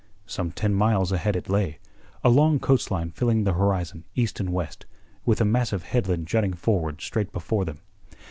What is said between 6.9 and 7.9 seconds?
straight before them.